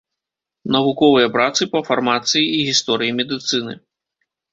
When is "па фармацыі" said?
1.73-2.45